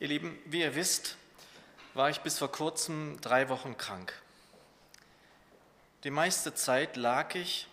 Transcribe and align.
Ihr 0.00 0.08
Lieben, 0.08 0.38
wie 0.46 0.62
ihr 0.62 0.74
wisst, 0.74 1.16
war 1.92 2.08
ich 2.08 2.20
bis 2.20 2.38
vor 2.38 2.50
kurzem 2.50 3.20
drei 3.20 3.50
Wochen 3.50 3.76
krank. 3.76 4.14
Die 6.04 6.10
meiste 6.10 6.54
Zeit 6.54 6.96
lag 6.96 7.34
ich, 7.34 7.68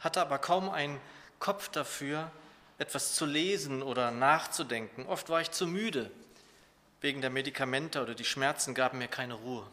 hatte 0.00 0.20
aber 0.20 0.40
kaum 0.40 0.70
einen 0.70 1.00
Kopf 1.38 1.68
dafür, 1.68 2.32
etwas 2.78 3.14
zu 3.14 3.26
lesen 3.26 3.84
oder 3.84 4.10
nachzudenken. 4.10 5.06
Oft 5.06 5.28
war 5.28 5.40
ich 5.40 5.52
zu 5.52 5.68
müde 5.68 6.10
wegen 7.00 7.20
der 7.20 7.30
Medikamente 7.30 8.02
oder 8.02 8.16
die 8.16 8.24
Schmerzen 8.24 8.74
gaben 8.74 8.98
mir 8.98 9.06
keine 9.06 9.34
Ruhe. 9.34 9.64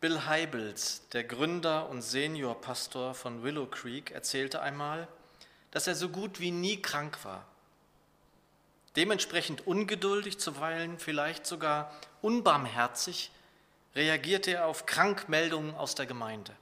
Bill 0.00 0.24
Heibels, 0.24 1.02
der 1.12 1.24
Gründer 1.24 1.90
und 1.90 2.00
Seniorpastor 2.00 3.12
von 3.14 3.42
Willow 3.42 3.66
Creek, 3.66 4.12
erzählte 4.12 4.62
einmal, 4.62 5.08
dass 5.72 5.86
er 5.86 5.94
so 5.94 6.08
gut 6.08 6.40
wie 6.40 6.52
nie 6.52 6.80
krank 6.80 7.22
war 7.22 7.44
Dementsprechend 8.96 9.66
ungeduldig, 9.66 10.38
zuweilen 10.38 10.98
vielleicht 10.98 11.46
sogar 11.46 11.92
unbarmherzig, 12.20 13.30
reagierte 13.94 14.52
er 14.52 14.66
auf 14.66 14.86
Krankmeldungen 14.86 15.74
aus 15.74 15.94
der 15.94 16.06
Gemeinde. 16.06 16.54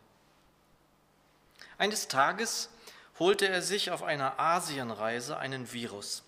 Eines 1.79 2.09
Tages 2.09 2.69
holte 3.19 3.49
er 3.49 3.63
sich 3.63 3.91
auf 3.91 4.03
einer 4.03 4.39
Asienreise 4.39 5.39
einen 5.39 5.73
Virus. 5.73 6.23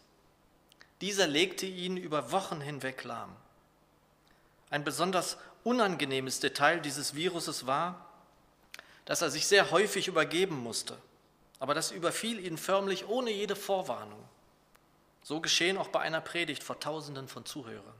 Dieser 1.01 1.27
legte 1.27 1.67
ihn 1.67 1.97
über 1.97 2.33
Wochen 2.33 2.61
hinweg 2.61 3.05
lahm. 3.05 3.35
Ein 4.71 4.85
besonders 4.85 5.37
unangenehmes 5.65 6.41
Detail 6.41 6.81
dieses 6.81 7.15
Viruses 7.15 7.67
war, 7.67 8.07
dass 9.05 9.23
er 9.23 9.31
sich 9.31 9.47
sehr 9.47 9.71
häufig 9.71 10.09
übergeben 10.09 10.57
musste, 10.63 10.97
aber 11.59 11.75
das 11.75 11.91
überfiel 11.91 12.39
ihn 12.45 12.57
förmlich 12.57 13.09
ohne 13.09 13.31
jede 13.31 13.57
Vorwarnung. 13.57 14.23
So 15.23 15.41
geschehen 15.41 15.79
auch 15.79 15.89
bei 15.89 16.01
einer 16.01 16.21
Predigt 16.21 16.63
vor 16.63 16.81
Tausenden 16.81 17.29
von 17.29 17.45
Zuhörern. 17.45 17.95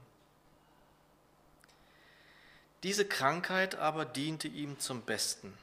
Diese 2.83 3.05
Krankheit 3.05 3.75
aber 3.75 4.03
diente 4.03 4.49
ihm 4.49 4.77
zum 4.79 5.03
Besten, 5.03 5.57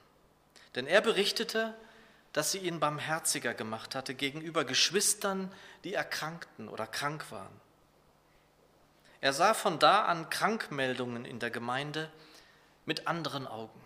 denn 0.74 0.86
er 0.86 1.02
berichtete, 1.02 1.74
dass 2.32 2.52
sie 2.52 2.58
ihn 2.58 2.80
barmherziger 2.80 3.54
gemacht 3.54 3.94
hatte 3.94 4.14
gegenüber 4.14 4.64
Geschwistern, 4.64 5.52
die 5.84 5.94
erkrankten 5.94 6.68
oder 6.68 6.86
krank 6.86 7.30
waren. 7.30 7.60
Er 9.20 9.34
sah 9.34 9.52
von 9.52 9.78
da 9.78 10.04
an 10.04 10.30
Krankmeldungen 10.30 11.26
in 11.26 11.40
der 11.40 11.50
Gemeinde 11.50 12.10
mit 12.86 13.06
anderen 13.06 13.46
Augen. 13.46 13.78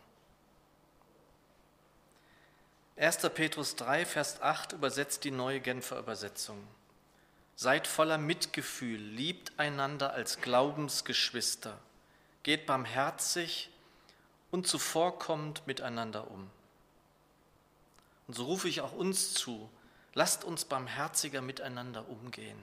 1. 2.96 3.18
Petrus 3.34 3.74
3, 3.74 4.06
Vers 4.06 4.40
8 4.40 4.74
übersetzt 4.74 5.24
die 5.24 5.32
neue 5.32 5.58
Genfer 5.58 5.98
Übersetzung. 5.98 6.64
Seid 7.56 7.86
voller 7.86 8.18
Mitgefühl, 8.18 8.98
liebt 8.98 9.58
einander 9.58 10.12
als 10.12 10.40
Glaubensgeschwister, 10.40 11.78
geht 12.42 12.66
barmherzig 12.66 13.70
und 14.50 14.66
zuvorkommend 14.66 15.66
miteinander 15.66 16.30
um. 16.30 16.50
Und 18.26 18.34
so 18.34 18.44
rufe 18.44 18.68
ich 18.68 18.80
auch 18.80 18.92
uns 18.92 19.34
zu, 19.34 19.70
lasst 20.14 20.44
uns 20.44 20.64
barmherziger 20.64 21.42
miteinander 21.42 22.08
umgehen. 22.08 22.60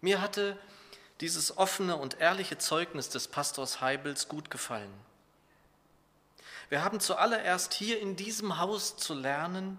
Mir 0.00 0.20
hatte 0.20 0.58
dieses 1.20 1.56
offene 1.58 1.96
und 1.96 2.20
ehrliche 2.20 2.58
Zeugnis 2.58 3.10
des 3.10 3.28
Pastors 3.28 3.80
Heibels 3.80 4.28
gut 4.28 4.50
gefallen. 4.50 4.92
Wir 6.68 6.84
haben 6.84 7.00
zuallererst 7.00 7.74
hier 7.74 8.00
in 8.00 8.16
diesem 8.16 8.58
Haus 8.58 8.96
zu 8.96 9.12
lernen, 9.12 9.78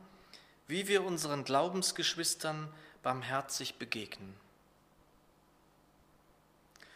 wie 0.67 0.87
wir 0.87 1.03
unseren 1.03 1.43
Glaubensgeschwistern 1.43 2.71
barmherzig 3.03 3.75
begegnen. 3.75 4.35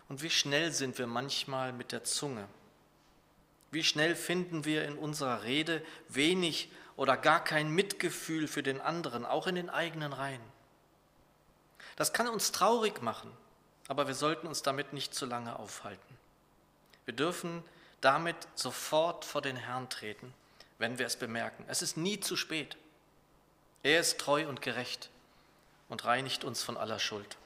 Und 0.08 0.22
wie 0.22 0.30
schnell 0.30 0.72
sind 0.72 0.98
wir 0.98 1.08
manchmal 1.08 1.74
mit 1.74 1.92
der 1.92 2.04
Zunge? 2.04 2.48
Wie 3.72 3.84
schnell 3.84 4.16
finden 4.16 4.66
wir 4.66 4.86
in 4.86 4.98
unserer 4.98 5.44
Rede 5.44 5.84
wenig 6.08 6.70
oder 6.96 7.18
gar 7.18 7.44
kein 7.44 7.70
Mitgefühl 7.72 8.48
für 8.48 8.64
den 8.64 8.80
anderen, 8.80 9.26
auch 9.26 9.48
in 9.48 9.56
den 9.56 9.70
eigenen 9.70 10.14
Reihen? 10.14 10.42
Das 11.96 12.14
kann 12.14 12.28
uns 12.28 12.52
traurig 12.52 13.02
machen, 13.02 13.32
aber 13.88 14.08
wir 14.08 14.14
sollten 14.14 14.48
uns 14.48 14.62
damit 14.62 14.94
nicht 14.94 15.14
zu 15.14 15.26
lange 15.26 15.58
aufhalten. 15.58 16.18
Wir 17.06 17.14
dürfen 17.14 17.64
damit 18.02 18.36
sofort 18.56 19.26
vor 19.26 19.42
den 19.42 19.56
Herrn 19.56 19.90
treten, 19.90 20.34
wenn 20.78 21.00
wir 21.00 21.06
es 21.06 21.16
bemerken. 21.16 21.66
Es 21.68 21.82
ist 21.82 21.98
nie 21.98 22.20
zu 22.20 22.36
spät. 22.36 22.78
Er 23.84 24.00
ist 24.00 24.20
treu 24.20 24.48
und 24.48 24.62
gerecht 24.62 25.10
und 25.90 26.06
reinigt 26.06 26.44
uns 26.44 26.64
von 26.64 26.78
aller 26.78 27.00
Schuld. 27.00 27.38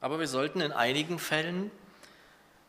Aber 0.00 0.20
wir 0.20 0.28
sollten 0.28 0.60
in 0.60 0.72
einigen 0.72 1.18
Fällen 1.18 1.70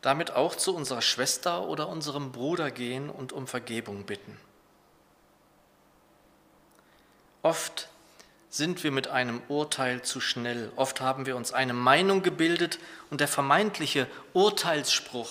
damit 0.00 0.30
auch 0.30 0.54
zu 0.54 0.74
unserer 0.74 1.02
Schwester 1.02 1.66
oder 1.66 1.88
unserem 1.88 2.32
Bruder 2.32 2.70
gehen 2.70 3.10
und 3.10 3.32
um 3.32 3.46
Vergebung 3.46 4.04
bitten. 4.04 4.38
Oft 7.42 7.88
sind 8.48 8.82
wir 8.84 8.90
mit 8.90 9.08
einem 9.08 9.42
Urteil 9.48 10.02
zu 10.02 10.20
schnell. 10.20 10.72
Oft 10.76 11.00
haben 11.00 11.26
wir 11.26 11.36
uns 11.36 11.52
eine 11.52 11.74
Meinung 11.74 12.22
gebildet 12.22 12.78
und 13.10 13.20
der 13.20 13.28
vermeintliche 13.28 14.06
Urteilsspruch 14.32 15.28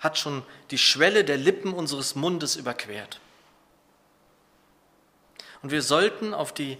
hat 0.00 0.18
schon 0.18 0.42
die 0.70 0.78
Schwelle 0.78 1.24
der 1.24 1.36
Lippen 1.36 1.72
unseres 1.72 2.14
Mundes 2.14 2.56
überquert. 2.56 3.20
Und 5.62 5.70
wir 5.70 5.82
sollten 5.82 6.34
auf 6.34 6.52
die 6.52 6.78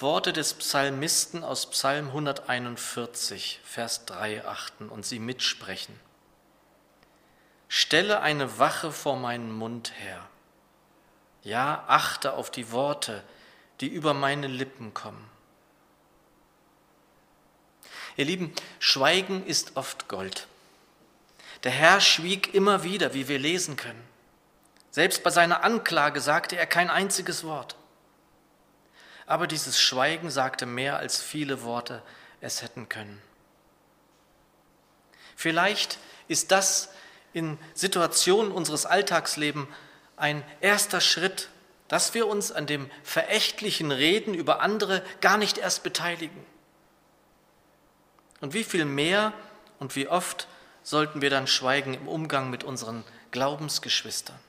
Worte 0.00 0.32
des 0.32 0.54
Psalmisten 0.54 1.44
aus 1.44 1.68
Psalm 1.70 2.06
141, 2.06 3.60
Vers 3.64 4.06
3 4.06 4.46
achten 4.46 4.88
und 4.88 5.04
sie 5.04 5.18
mitsprechen. 5.18 5.98
Stelle 7.68 8.20
eine 8.20 8.58
Wache 8.58 8.92
vor 8.92 9.16
meinen 9.16 9.52
Mund 9.52 9.92
her. 9.98 10.26
Ja, 11.42 11.84
achte 11.86 12.32
auf 12.32 12.50
die 12.50 12.72
Worte, 12.72 13.22
die 13.80 13.88
über 13.88 14.14
meine 14.14 14.46
Lippen 14.46 14.94
kommen. 14.94 15.28
Ihr 18.16 18.24
Lieben, 18.24 18.54
Schweigen 18.78 19.44
ist 19.44 19.76
oft 19.76 20.08
Gold. 20.08 20.46
Der 21.62 21.72
Herr 21.72 22.00
schwieg 22.00 22.54
immer 22.54 22.84
wieder, 22.84 23.12
wie 23.12 23.28
wir 23.28 23.38
lesen 23.38 23.76
können. 23.76 24.02
Selbst 24.90 25.22
bei 25.22 25.30
seiner 25.30 25.62
Anklage 25.62 26.20
sagte 26.20 26.56
er 26.56 26.66
kein 26.66 26.90
einziges 26.90 27.44
Wort. 27.44 27.76
Aber 29.30 29.46
dieses 29.46 29.80
Schweigen 29.80 30.28
sagte 30.28 30.66
mehr 30.66 30.96
als 30.96 31.22
viele 31.22 31.62
Worte 31.62 32.02
es 32.40 32.62
hätten 32.62 32.88
können. 32.88 33.22
Vielleicht 35.36 35.98
ist 36.26 36.50
das 36.50 36.92
in 37.32 37.56
Situationen 37.72 38.50
unseres 38.50 38.86
Alltagslebens 38.86 39.68
ein 40.16 40.42
erster 40.60 41.00
Schritt, 41.00 41.48
dass 41.86 42.12
wir 42.12 42.26
uns 42.26 42.50
an 42.50 42.66
dem 42.66 42.90
verächtlichen 43.04 43.92
Reden 43.92 44.34
über 44.34 44.62
andere 44.62 45.00
gar 45.20 45.38
nicht 45.38 45.58
erst 45.58 45.84
beteiligen. 45.84 46.44
Und 48.40 48.52
wie 48.52 48.64
viel 48.64 48.84
mehr 48.84 49.32
und 49.78 49.94
wie 49.94 50.08
oft 50.08 50.48
sollten 50.82 51.22
wir 51.22 51.30
dann 51.30 51.46
schweigen 51.46 51.94
im 51.94 52.08
Umgang 52.08 52.50
mit 52.50 52.64
unseren 52.64 53.04
Glaubensgeschwistern? 53.30 54.40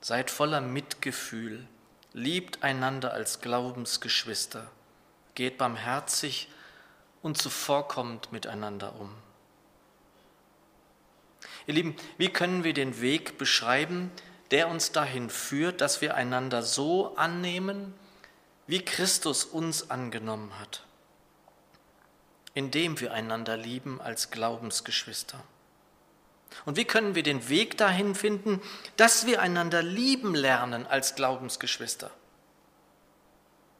Seid 0.00 0.28
voller 0.28 0.60
Mitgefühl 0.60 1.68
Liebt 2.14 2.62
einander 2.62 3.12
als 3.12 3.40
Glaubensgeschwister, 3.40 4.70
geht 5.34 5.56
barmherzig 5.56 6.48
und 7.22 7.38
zuvorkommend 7.40 8.32
miteinander 8.32 8.94
um. 9.00 9.14
Ihr 11.66 11.74
Lieben, 11.74 11.96
wie 12.18 12.28
können 12.28 12.64
wir 12.64 12.74
den 12.74 13.00
Weg 13.00 13.38
beschreiben, 13.38 14.10
der 14.50 14.68
uns 14.68 14.92
dahin 14.92 15.30
führt, 15.30 15.80
dass 15.80 16.02
wir 16.02 16.14
einander 16.14 16.62
so 16.62 17.16
annehmen, 17.16 17.94
wie 18.66 18.84
Christus 18.84 19.44
uns 19.44 19.90
angenommen 19.90 20.58
hat, 20.58 20.84
indem 22.54 23.00
wir 23.00 23.12
einander 23.12 23.56
lieben 23.56 24.00
als 24.00 24.30
Glaubensgeschwister? 24.30 25.42
Und 26.64 26.76
wie 26.76 26.84
können 26.84 27.14
wir 27.14 27.22
den 27.22 27.48
Weg 27.48 27.76
dahin 27.76 28.14
finden, 28.14 28.60
dass 28.96 29.26
wir 29.26 29.40
einander 29.40 29.82
lieben 29.82 30.34
lernen 30.34 30.86
als 30.86 31.14
Glaubensgeschwister? 31.14 32.10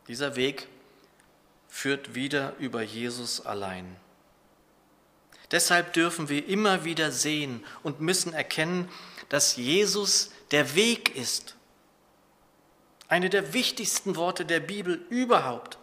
Dieser 0.09 0.37
Weg 0.37 0.69
führt 1.69 2.15
wieder 2.15 2.55
über 2.59 2.83
Jesus 2.83 3.45
allein. 3.45 3.97
Deshalb 5.51 5.93
dürfen 5.93 6.29
wir 6.29 6.49
immer 6.49 6.85
wieder 6.85 7.13
sehen 7.13 7.65
und 7.83 8.01
müssen 8.01 8.33
erkennen, 8.33 8.89
dass 9.29 9.57
Jesus 9.57 10.31
der 10.51 10.75
Weg 10.75 11.15
ist. 11.15 11.57
Eine 13.09 13.31
der 13.31 13.53
wichtigsten 13.53 14.17
Worte 14.17 14.45
der 14.45 14.61
Bibel 14.61 15.05
überhaupt. 15.11 15.79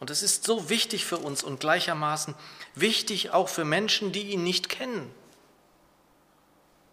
Und 0.00 0.08
es 0.08 0.22
ist 0.22 0.44
so 0.44 0.70
wichtig 0.70 1.04
für 1.04 1.18
uns 1.18 1.42
und 1.42 1.60
gleichermaßen 1.60 2.34
wichtig 2.74 3.30
auch 3.30 3.50
für 3.50 3.66
Menschen, 3.66 4.12
die 4.12 4.30
ihn 4.30 4.42
nicht 4.42 4.70
kennen. 4.70 5.14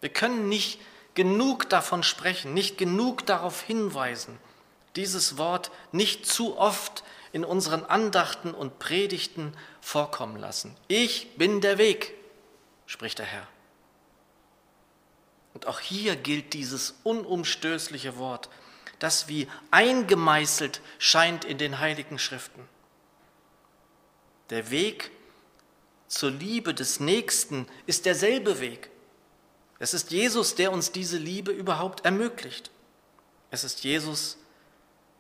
Wir 0.02 0.10
können 0.10 0.50
nicht 0.50 0.80
genug 1.14 1.70
davon 1.70 2.04
sprechen, 2.04 2.54
nicht 2.54 2.78
genug 2.78 3.26
darauf 3.26 3.62
hinweisen, 3.62 4.38
dieses 4.96 5.38
Wort 5.38 5.72
nicht 5.92 6.26
zu 6.26 6.58
oft 6.58 7.04
in 7.32 7.44
unseren 7.44 7.86
Andachten 7.86 8.54
und 8.54 8.80
Predigten 8.80 9.54
vorkommen 9.82 10.38
lassen. 10.38 10.76
Ich 10.88 11.36
bin 11.38 11.62
der 11.62 11.78
Weg, 11.78 12.14
spricht 12.86 13.20
der 13.20 13.26
Herr. 13.26 13.48
Und 15.54 15.66
auch 15.66 15.80
hier 15.80 16.16
gilt 16.16 16.54
dieses 16.54 16.96
unumstößliche 17.04 18.18
Wort, 18.18 18.50
das 19.00 19.28
wie 19.28 19.48
eingemeißelt 19.72 20.82
scheint 21.00 21.46
in 21.46 21.58
den 21.58 21.80
heiligen 21.80 22.20
Schriften. 22.20 22.68
Der 24.50 24.70
Weg 24.70 25.12
zur 26.08 26.32
Liebe 26.32 26.74
des 26.74 27.00
Nächsten 27.00 27.68
ist 27.86 28.06
derselbe 28.06 28.60
Weg. 28.60 28.90
Es 29.80 29.94
ist 29.94 30.12
Jesus, 30.12 30.56
der 30.56 30.72
uns 30.72 30.92
diese 30.92 31.18
Liebe 31.18 31.52
überhaupt 31.52 32.06
ermöglicht. 32.06 32.72
Es 33.52 33.64
ist 33.64 33.84
Jesus, 33.84 34.38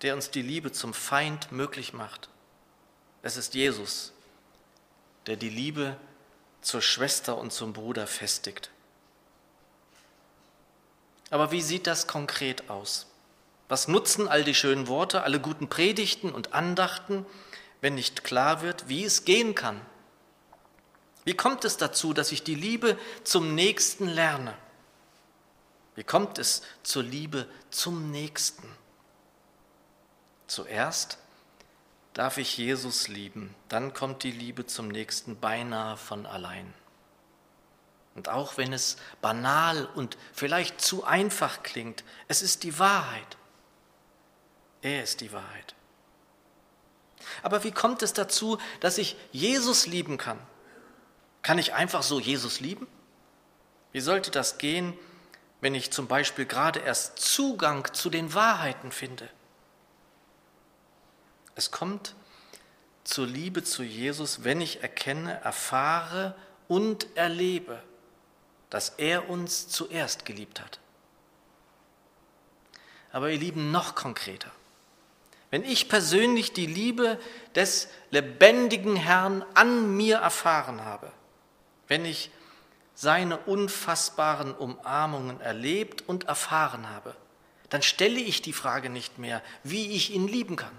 der 0.01 0.15
uns 0.15 0.31
die 0.31 0.41
Liebe 0.41 0.71
zum 0.71 0.93
Feind 0.93 1.51
möglich 1.51 1.93
macht. 1.93 2.29
Es 3.21 3.37
ist 3.37 3.53
Jesus, 3.53 4.13
der 5.25 5.35
die 5.35 5.49
Liebe 5.49 5.97
zur 6.61 6.81
Schwester 6.81 7.37
und 7.37 7.53
zum 7.53 7.73
Bruder 7.73 8.07
festigt. 8.07 8.71
Aber 11.29 11.51
wie 11.51 11.61
sieht 11.61 11.87
das 11.87 12.07
konkret 12.07 12.69
aus? 12.69 13.07
Was 13.67 13.87
nutzen 13.87 14.27
all 14.27 14.43
die 14.43 14.55
schönen 14.55 14.87
Worte, 14.87 15.23
alle 15.23 15.41
guten 15.41 15.67
Predigten 15.67 16.31
und 16.31 16.53
Andachten, 16.53 17.25
wenn 17.81 17.95
nicht 17.95 18.23
klar 18.23 18.61
wird, 18.61 18.87
wie 18.87 19.03
es 19.03 19.25
gehen 19.25 19.55
kann? 19.55 19.81
Wie 21.27 21.35
kommt 21.35 21.65
es 21.65 21.75
dazu, 21.75 22.13
dass 22.13 22.31
ich 22.31 22.43
die 22.43 22.55
Liebe 22.55 22.97
zum 23.25 23.53
Nächsten 23.53 24.07
lerne? 24.07 24.57
Wie 25.93 26.05
kommt 26.05 26.37
es 26.37 26.61
zur 26.83 27.03
Liebe 27.03 27.45
zum 27.69 28.11
Nächsten? 28.11 28.65
Zuerst 30.47 31.17
darf 32.13 32.37
ich 32.37 32.57
Jesus 32.57 33.09
lieben, 33.09 33.53
dann 33.67 33.93
kommt 33.93 34.23
die 34.23 34.31
Liebe 34.31 34.67
zum 34.67 34.87
Nächsten 34.87 35.37
beinahe 35.37 35.97
von 35.97 36.25
allein. 36.25 36.73
Und 38.15 38.29
auch 38.29 38.55
wenn 38.55 38.71
es 38.71 38.95
banal 39.19 39.85
und 39.95 40.17
vielleicht 40.31 40.79
zu 40.79 41.03
einfach 41.03 41.61
klingt, 41.61 42.05
es 42.29 42.41
ist 42.41 42.63
die 42.63 42.79
Wahrheit. 42.79 43.35
Er 44.81 45.03
ist 45.03 45.19
die 45.19 45.33
Wahrheit. 45.33 45.75
Aber 47.43 47.65
wie 47.65 47.73
kommt 47.73 48.01
es 48.01 48.13
dazu, 48.13 48.57
dass 48.79 48.97
ich 48.97 49.17
Jesus 49.33 49.87
lieben 49.87 50.17
kann? 50.17 50.39
Kann 51.47 51.59
ich 51.59 51.73
einfach 51.73 52.03
so 52.03 52.19
Jesus 52.19 52.59
lieben? 52.59 52.87
Wie 53.93 54.01
sollte 54.01 54.31
das 54.31 54.57
gehen, 54.57 54.93
wenn 55.61 55.75
ich 55.75 55.91
zum 55.91 56.05
Beispiel 56.05 56.45
gerade 56.45 56.81
erst 56.81 57.19
Zugang 57.19 57.93
zu 57.93 58.09
den 58.09 58.33
Wahrheiten 58.33 58.91
finde? 58.91 59.29
Es 61.55 61.71
kommt 61.71 62.15
zur 63.05 63.27
Liebe 63.27 63.63
zu 63.63 63.81
Jesus, 63.83 64.43
wenn 64.43 64.59
ich 64.59 64.81
erkenne, 64.83 65.39
erfahre 65.41 66.35
und 66.67 67.15
erlebe, 67.15 67.81
dass 68.69 68.89
er 68.97 69.29
uns 69.29 69.69
zuerst 69.69 70.25
geliebt 70.25 70.59
hat. 70.59 70.81
Aber 73.13 73.31
ihr 73.31 73.39
Lieben, 73.39 73.71
noch 73.71 73.95
konkreter. 73.95 74.51
Wenn 75.49 75.63
ich 75.63 75.87
persönlich 75.87 76.51
die 76.51 76.67
Liebe 76.67 77.17
des 77.55 77.87
lebendigen 78.09 78.97
Herrn 78.97 79.45
an 79.53 79.95
mir 79.95 80.17
erfahren 80.17 80.83
habe, 80.83 81.09
wenn 81.87 82.05
ich 82.05 82.31
seine 82.95 83.37
unfassbaren 83.37 84.53
Umarmungen 84.55 85.39
erlebt 85.39 86.01
und 86.07 86.25
erfahren 86.25 86.89
habe, 86.89 87.15
dann 87.69 87.81
stelle 87.81 88.19
ich 88.19 88.41
die 88.41 88.53
Frage 88.53 88.89
nicht 88.89 89.19
mehr, 89.19 89.43
wie 89.63 89.91
ich 89.91 90.11
ihn 90.11 90.27
lieben 90.27 90.55
kann. 90.55 90.75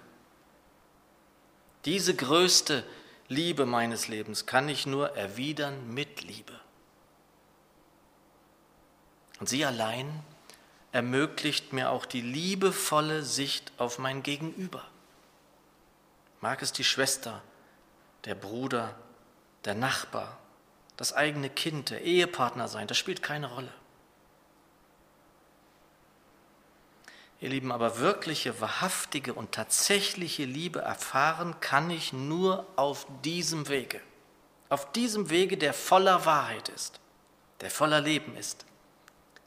Diese 1.84 2.14
größte 2.14 2.84
Liebe 3.28 3.66
meines 3.66 4.08
Lebens 4.08 4.46
kann 4.46 4.68
ich 4.68 4.86
nur 4.86 5.16
erwidern 5.16 5.94
mit 5.94 6.22
Liebe. 6.22 6.58
Und 9.38 9.48
sie 9.48 9.64
allein 9.64 10.22
ermöglicht 10.92 11.72
mir 11.72 11.90
auch 11.90 12.06
die 12.06 12.22
liebevolle 12.22 13.22
Sicht 13.22 13.72
auf 13.76 13.98
mein 13.98 14.22
Gegenüber. 14.22 14.84
Mag 16.40 16.62
es 16.62 16.72
die 16.72 16.84
Schwester, 16.84 17.42
der 18.24 18.34
Bruder, 18.34 18.94
der 19.64 19.74
Nachbar, 19.74 20.38
das 20.98 21.12
eigene 21.12 21.48
Kind, 21.48 21.90
der 21.90 22.02
Ehepartner 22.02 22.66
sein, 22.66 22.88
das 22.88 22.98
spielt 22.98 23.22
keine 23.22 23.46
Rolle. 23.46 23.72
Ihr 27.40 27.50
Lieben, 27.50 27.70
aber 27.70 27.98
wirkliche, 27.98 28.60
wahrhaftige 28.60 29.32
und 29.32 29.52
tatsächliche 29.52 30.44
Liebe 30.44 30.80
erfahren 30.80 31.60
kann 31.60 31.88
ich 31.88 32.12
nur 32.12 32.66
auf 32.74 33.06
diesem 33.24 33.68
Wege. 33.68 34.00
Auf 34.70 34.90
diesem 34.90 35.30
Wege, 35.30 35.56
der 35.56 35.72
voller 35.72 36.26
Wahrheit 36.26 36.68
ist, 36.68 36.98
der 37.60 37.70
voller 37.70 38.00
Leben 38.00 38.36
ist, 38.36 38.66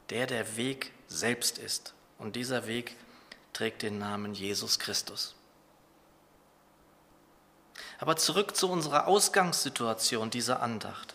der 0.10 0.28
der 0.28 0.56
Weg 0.56 0.94
selbst 1.08 1.58
ist. 1.58 1.94
Und 2.18 2.38
dieser 2.38 2.66
Weg 2.66 2.96
trägt 3.52 3.82
den 3.82 4.00
Namen 4.00 4.34
Jesus 4.34 4.80
Christus. 4.80 5.36
Aber 8.00 8.16
zurück 8.16 8.56
zu 8.56 8.72
unserer 8.72 9.08
Ausgangssituation 9.08 10.30
dieser 10.30 10.62
Andacht. 10.62 11.14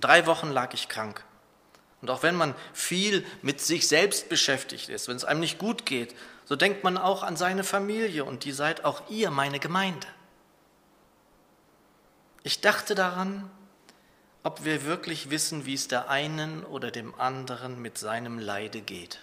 Drei 0.00 0.26
Wochen 0.26 0.50
lag 0.50 0.74
ich 0.74 0.88
krank. 0.88 1.24
Und 2.00 2.10
auch 2.10 2.22
wenn 2.22 2.34
man 2.34 2.54
viel 2.72 3.24
mit 3.42 3.60
sich 3.60 3.86
selbst 3.86 4.28
beschäftigt 4.28 4.88
ist, 4.88 5.08
wenn 5.08 5.16
es 5.16 5.24
einem 5.24 5.40
nicht 5.40 5.58
gut 5.58 5.86
geht, 5.86 6.16
so 6.44 6.56
denkt 6.56 6.82
man 6.82 6.98
auch 6.98 7.22
an 7.22 7.36
seine 7.36 7.62
Familie 7.62 8.24
und 8.24 8.44
die 8.44 8.52
seid 8.52 8.84
auch 8.84 9.08
ihr 9.08 9.30
meine 9.30 9.60
Gemeinde. 9.60 10.06
Ich 12.42 12.60
dachte 12.60 12.96
daran, 12.96 13.48
ob 14.42 14.64
wir 14.64 14.84
wirklich 14.84 15.30
wissen, 15.30 15.64
wie 15.66 15.74
es 15.74 15.86
der 15.86 16.10
einen 16.10 16.64
oder 16.64 16.90
dem 16.90 17.14
anderen 17.20 17.80
mit 17.80 17.98
seinem 17.98 18.38
Leide 18.38 18.80
geht. 18.80 19.20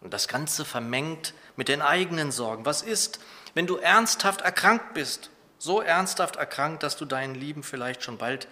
Und 0.00 0.12
das 0.12 0.26
Ganze 0.26 0.64
vermengt 0.64 1.34
mit 1.56 1.68
den 1.68 1.82
eigenen 1.82 2.32
Sorgen. 2.32 2.64
Was 2.64 2.82
ist, 2.82 3.20
wenn 3.54 3.66
du 3.66 3.76
ernsthaft 3.76 4.40
erkrankt 4.40 4.94
bist? 4.94 5.30
So 5.60 5.82
ernsthaft 5.82 6.36
erkrankt, 6.36 6.82
dass 6.82 6.96
du 6.96 7.04
deinen 7.04 7.34
Lieben 7.34 7.62
vielleicht 7.62 8.02
schon 8.02 8.16
bald 8.16 8.48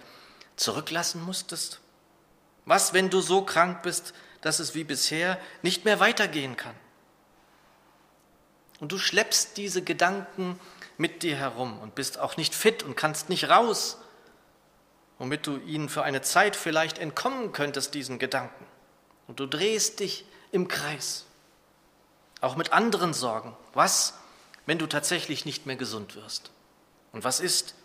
zurücklassen 0.55 1.23
musstest? 1.25 1.79
Was, 2.65 2.93
wenn 2.93 3.09
du 3.09 3.19
so 3.19 3.41
krank 3.41 3.81
bist, 3.81 4.13
dass 4.41 4.59
es 4.59 4.75
wie 4.75 4.83
bisher 4.83 5.39
nicht 5.63 5.85
mehr 5.85 5.99
weitergehen 5.99 6.55
kann? 6.55 6.75
Und 8.79 8.91
du 8.91 8.99
schleppst 8.99 9.57
diese 9.57 9.81
Gedanken 9.81 10.59
mit 10.97 11.23
dir 11.23 11.35
herum 11.35 11.79
und 11.79 11.95
bist 11.95 12.19
auch 12.19 12.37
nicht 12.37 12.53
fit 12.53 12.83
und 12.83 12.95
kannst 12.95 13.27
nicht 13.27 13.49
raus, 13.49 13.97
womit 15.17 15.47
du 15.47 15.57
ihnen 15.57 15.89
für 15.89 16.03
eine 16.03 16.21
Zeit 16.21 16.55
vielleicht 16.55 16.99
entkommen 16.99 17.53
könntest, 17.53 17.95
diesen 17.95 18.19
Gedanken. 18.19 18.65
Und 19.27 19.39
du 19.39 19.47
drehst 19.47 19.99
dich 19.99 20.25
im 20.51 20.67
Kreis, 20.67 21.25
auch 22.39 22.55
mit 22.55 22.71
anderen 22.71 23.15
Sorgen. 23.15 23.57
Was, 23.73 24.13
wenn 24.67 24.77
du 24.77 24.85
tatsächlich 24.85 25.43
nicht 25.43 25.65
mehr 25.65 25.75
gesund 25.75 26.15
wirst? 26.15 26.51
Und 27.11 27.23
was 27.23 27.39
ist, 27.39 27.75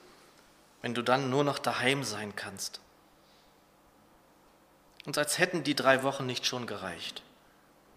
wenn 0.82 0.94
du 0.94 1.02
dann 1.02 1.30
nur 1.30 1.44
noch 1.44 1.58
daheim 1.58 2.04
sein 2.04 2.36
kannst? 2.36 2.80
und 5.06 5.18
als 5.18 5.38
hätten 5.38 5.62
die 5.62 5.74
drei 5.74 6.02
Wochen 6.02 6.26
nicht 6.26 6.46
schon 6.46 6.66
gereicht. 6.66 7.22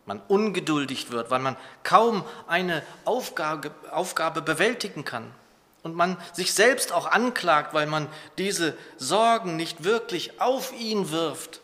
Man 0.05 0.21
ungeduldig 0.27 1.11
wird, 1.11 1.31
weil 1.31 1.39
man 1.39 1.57
kaum 1.83 2.23
eine 2.47 2.83
Aufgabe, 3.05 3.71
Aufgabe 3.91 4.41
bewältigen 4.41 5.03
kann. 5.03 5.33
Und 5.83 5.95
man 5.95 6.17
sich 6.33 6.53
selbst 6.53 6.91
auch 6.91 7.05
anklagt, 7.07 7.73
weil 7.73 7.87
man 7.87 8.09
diese 8.37 8.77
Sorgen 8.97 9.55
nicht 9.55 9.83
wirklich 9.83 10.41
auf 10.41 10.73
ihn 10.73 11.11
wirft, 11.11 11.61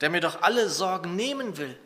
der 0.00 0.10
mir 0.10 0.20
doch 0.20 0.42
alle 0.42 0.68
Sorgen 0.68 1.16
nehmen 1.16 1.56
will. 1.56 1.78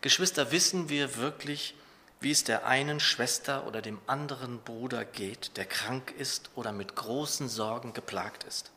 Geschwister, 0.00 0.52
wissen 0.52 0.88
wir 0.88 1.16
wirklich, 1.16 1.74
wie 2.20 2.30
es 2.30 2.44
der 2.44 2.66
einen 2.66 3.00
Schwester 3.00 3.66
oder 3.66 3.82
dem 3.82 4.00
anderen 4.06 4.60
Bruder 4.60 5.04
geht, 5.04 5.56
der 5.56 5.64
krank 5.64 6.12
ist 6.18 6.50
oder 6.54 6.72
mit 6.72 6.96
großen 6.96 7.48
Sorgen 7.48 7.92
geplagt 7.92 8.44
ist? 8.44 8.70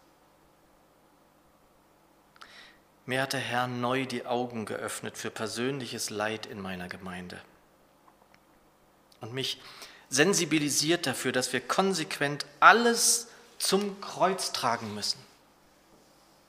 Mir 3.05 3.23
hat 3.23 3.33
der 3.33 3.39
Herr 3.39 3.67
neu 3.67 4.05
die 4.05 4.25
Augen 4.25 4.65
geöffnet 4.65 5.17
für 5.17 5.31
persönliches 5.31 6.09
Leid 6.09 6.45
in 6.45 6.61
meiner 6.61 6.87
Gemeinde 6.87 7.41
und 9.21 9.33
mich 9.33 9.61
sensibilisiert 10.09 11.07
dafür, 11.07 11.31
dass 11.31 11.53
wir 11.53 11.61
konsequent 11.61 12.45
alles 12.59 13.29
zum 13.57 14.01
Kreuz 14.01 14.51
tragen 14.51 14.93
müssen. 14.93 15.19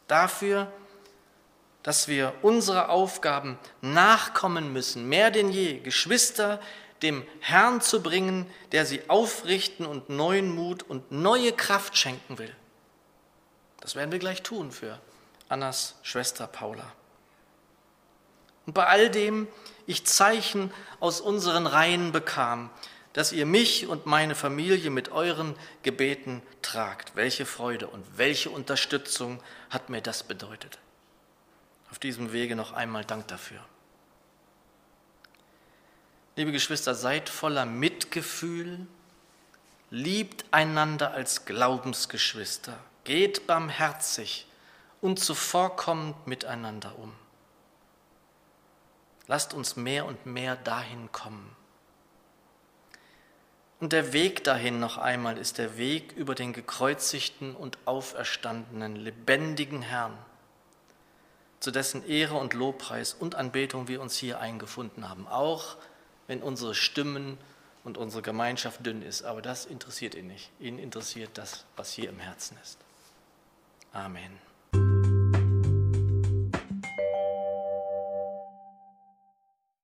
Dafür, 0.08 0.70
dass 1.82 2.08
wir 2.08 2.34
unsere 2.42 2.88
Aufgaben 2.88 3.58
nachkommen 3.80 4.72
müssen, 4.72 5.08
mehr 5.08 5.30
denn 5.30 5.50
je, 5.50 5.78
Geschwister 5.80 6.60
dem 7.02 7.24
Herrn 7.40 7.80
zu 7.80 8.02
bringen, 8.02 8.48
der 8.70 8.86
sie 8.86 9.08
aufrichten 9.08 9.86
und 9.86 10.08
neuen 10.08 10.54
Mut 10.54 10.84
und 10.84 11.10
neue 11.10 11.52
Kraft 11.52 11.96
schenken 11.96 12.38
will. 12.38 12.54
Das 13.80 13.96
werden 13.96 14.12
wir 14.12 14.20
gleich 14.20 14.42
tun 14.42 14.70
für 14.70 15.00
Annas 15.48 15.96
Schwester 16.02 16.46
Paula. 16.46 16.92
Und 18.66 18.74
bei 18.74 18.86
all 18.86 19.10
dem 19.10 19.48
ich 19.86 20.06
Zeichen 20.06 20.72
aus 21.00 21.20
unseren 21.20 21.66
Reihen 21.66 22.12
bekam, 22.12 22.70
dass 23.12 23.32
ihr 23.32 23.44
mich 23.44 23.88
und 23.88 24.06
meine 24.06 24.34
Familie 24.34 24.90
mit 24.90 25.10
euren 25.10 25.54
Gebeten 25.82 26.42
tragt. 26.62 27.16
Welche 27.16 27.44
Freude 27.44 27.88
und 27.88 28.04
welche 28.16 28.50
Unterstützung 28.50 29.42
hat 29.68 29.90
mir 29.90 30.00
das 30.00 30.22
bedeutet. 30.22 30.78
Auf 31.92 31.98
diesem 31.98 32.32
Wege 32.32 32.56
noch 32.56 32.72
einmal 32.72 33.04
Dank 33.04 33.28
dafür. 33.28 33.62
Liebe 36.36 36.50
Geschwister, 36.50 36.94
seid 36.94 37.28
voller 37.28 37.66
Mitgefühl, 37.66 38.86
liebt 39.90 40.46
einander 40.52 41.10
als 41.10 41.44
Glaubensgeschwister, 41.44 42.78
geht 43.04 43.46
barmherzig 43.46 44.46
und 45.02 45.20
zuvorkommend 45.20 46.26
miteinander 46.26 46.98
um. 46.98 47.12
Lasst 49.26 49.52
uns 49.52 49.76
mehr 49.76 50.06
und 50.06 50.24
mehr 50.24 50.56
dahin 50.56 51.12
kommen. 51.12 51.54
Und 53.80 53.92
der 53.92 54.14
Weg 54.14 54.44
dahin 54.44 54.80
noch 54.80 54.96
einmal 54.96 55.36
ist 55.36 55.58
der 55.58 55.76
Weg 55.76 56.12
über 56.12 56.34
den 56.34 56.54
gekreuzigten 56.54 57.54
und 57.54 57.76
auferstandenen, 57.84 58.96
lebendigen 58.96 59.82
Herrn, 59.82 60.16
zu 61.62 61.70
dessen 61.70 62.04
Ehre 62.06 62.34
und 62.34 62.54
Lobpreis 62.54 63.14
und 63.14 63.36
Anbetung 63.36 63.86
wir 63.86 64.00
uns 64.02 64.16
hier 64.16 64.40
eingefunden 64.40 65.08
haben, 65.08 65.28
auch 65.28 65.76
wenn 66.26 66.42
unsere 66.42 66.74
Stimmen 66.74 67.38
und 67.84 67.98
unsere 67.98 68.22
Gemeinschaft 68.22 68.84
dünn 68.84 69.02
ist. 69.02 69.22
Aber 69.22 69.42
das 69.42 69.66
interessiert 69.66 70.14
ihn 70.14 70.26
nicht. 70.26 70.50
Ihn 70.58 70.78
interessiert 70.78 71.30
das, 71.34 71.64
was 71.76 71.92
hier 71.92 72.08
im 72.08 72.18
Herzen 72.18 72.56
ist. 72.62 72.78
Amen. 73.92 74.51